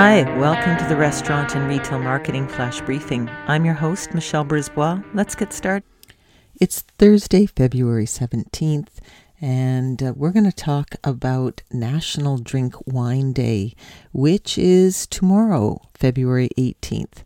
Hi, 0.00 0.22
welcome 0.38 0.76
to 0.76 0.84
the 0.84 0.94
Restaurant 0.94 1.56
and 1.56 1.68
Retail 1.68 1.98
Marketing 1.98 2.46
Flash 2.46 2.80
Briefing. 2.82 3.28
I'm 3.48 3.64
your 3.64 3.74
host, 3.74 4.14
Michelle 4.14 4.44
Brisbois. 4.44 5.02
Let's 5.12 5.34
get 5.34 5.52
started. 5.52 5.82
It's 6.60 6.82
Thursday, 6.82 7.46
February 7.46 8.04
17th, 8.04 9.00
and 9.40 10.00
uh, 10.00 10.12
we're 10.14 10.30
going 10.30 10.48
to 10.48 10.52
talk 10.52 10.94
about 11.02 11.62
National 11.72 12.38
Drink 12.38 12.76
Wine 12.86 13.32
Day, 13.32 13.74
which 14.12 14.56
is 14.56 15.04
tomorrow, 15.08 15.80
February 15.94 16.50
18th. 16.56 17.24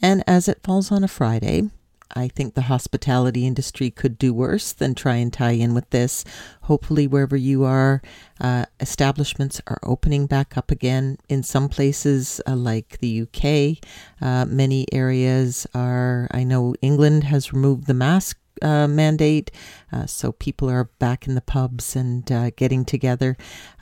And 0.00 0.24
as 0.26 0.48
it 0.48 0.62
falls 0.62 0.90
on 0.90 1.04
a 1.04 1.08
Friday, 1.08 1.68
I 2.14 2.28
think 2.28 2.54
the 2.54 2.62
hospitality 2.62 3.46
industry 3.46 3.90
could 3.90 4.18
do 4.18 4.32
worse 4.32 4.72
than 4.72 4.94
try 4.94 5.16
and 5.16 5.32
tie 5.32 5.52
in 5.52 5.74
with 5.74 5.90
this. 5.90 6.24
Hopefully, 6.62 7.06
wherever 7.06 7.36
you 7.36 7.64
are, 7.64 8.02
uh, 8.40 8.66
establishments 8.80 9.60
are 9.66 9.80
opening 9.82 10.26
back 10.26 10.56
up 10.56 10.70
again. 10.70 11.18
In 11.28 11.42
some 11.42 11.68
places, 11.68 12.40
uh, 12.46 12.56
like 12.56 12.98
the 13.00 13.22
UK, 13.22 13.78
uh, 14.20 14.44
many 14.44 14.86
areas 14.92 15.66
are. 15.74 16.28
I 16.30 16.44
know 16.44 16.74
England 16.80 17.24
has 17.24 17.52
removed 17.52 17.86
the 17.86 17.94
mask 17.94 18.38
uh, 18.62 18.86
mandate. 18.86 19.50
Uh, 19.92 20.06
so 20.06 20.32
people 20.32 20.68
are 20.68 20.84
back 20.98 21.26
in 21.26 21.34
the 21.34 21.40
pubs 21.40 21.96
and 21.96 22.30
uh, 22.30 22.50
getting 22.56 22.84
together. 22.84 23.36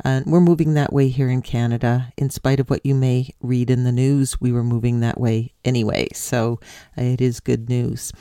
We're 0.05 0.41
moving 0.41 0.75
that 0.75 0.93
way 0.93 1.09
here 1.09 1.29
in 1.29 1.43
Canada. 1.43 2.13
In 2.17 2.31
spite 2.31 2.61
of 2.61 2.71
what 2.71 2.85
you 2.85 2.95
may 2.95 3.31
read 3.41 3.71
in 3.71 3.85
the 3.85 3.93
news, 3.93 4.41
we 4.41 4.53
were 4.53 4.65
moving 4.65 5.01
that 5.01 5.21
way 5.21 5.53
anyway. 5.65 6.09
So 6.13 6.61
it 6.97 7.21
is 7.21 7.41
good 7.41 7.69
news. 7.69 8.13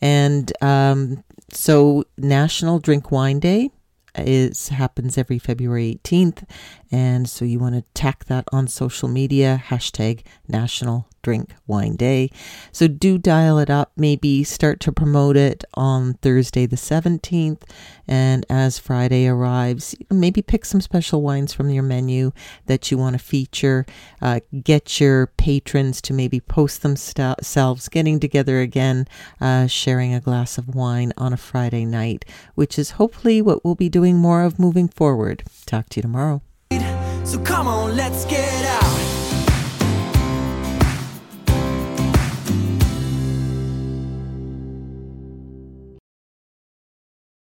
And 0.00 0.52
um, 0.62 1.24
so 1.50 2.04
National 2.16 2.78
Drink 2.78 3.10
Wine 3.10 3.40
Day 3.40 3.70
is 4.16 4.68
happens 4.68 5.18
every 5.18 5.38
February 5.38 5.98
18th. 6.04 6.44
And 6.90 7.28
so 7.28 7.44
you 7.44 7.58
want 7.58 7.74
to 7.74 7.82
tack 7.94 8.26
that 8.26 8.44
on 8.52 8.68
social 8.68 9.08
media, 9.08 9.62
hashtag 9.68 10.22
National 10.48 11.08
Drink 11.24 11.54
Wine 11.66 11.96
Day. 11.96 12.30
So 12.70 12.86
do 12.86 13.18
dial 13.18 13.58
it 13.58 13.70
up, 13.70 13.92
maybe 13.96 14.44
start 14.44 14.78
to 14.80 14.92
promote 14.92 15.36
it 15.36 15.64
on 15.74 16.14
Thursday 16.14 16.66
the 16.66 16.76
17th. 16.76 17.62
And 18.06 18.44
as 18.50 18.78
Friday 18.78 19.26
arrives, 19.26 19.96
maybe 20.10 20.42
pick 20.42 20.66
some 20.66 20.82
special 20.82 21.22
wines 21.22 21.54
from 21.54 21.70
your 21.70 21.82
menu 21.82 22.32
that 22.66 22.90
you 22.90 22.98
want 22.98 23.14
to 23.14 23.18
feature. 23.18 23.86
Uh, 24.20 24.40
get 24.62 25.00
your 25.00 25.28
patrons 25.38 26.02
to 26.02 26.12
maybe 26.12 26.38
post 26.38 26.82
themselves 26.82 27.88
getting 27.88 28.20
together 28.20 28.60
again, 28.60 29.08
uh, 29.40 29.66
sharing 29.66 30.12
a 30.12 30.20
glass 30.20 30.58
of 30.58 30.74
wine 30.74 31.12
on 31.16 31.32
a 31.32 31.38
Friday 31.38 31.86
night, 31.86 32.26
which 32.54 32.78
is 32.78 32.92
hopefully 32.92 33.40
what 33.40 33.64
we'll 33.64 33.74
be 33.74 33.88
doing 33.88 34.18
more 34.18 34.42
of 34.42 34.58
moving 34.58 34.88
forward. 34.88 35.42
Talk 35.64 35.88
to 35.90 35.98
you 35.98 36.02
tomorrow. 36.02 36.42
So 37.24 37.38
come 37.38 37.66
on, 37.66 37.96
let's 37.96 38.26
get 38.26 38.64
out. 38.66 38.83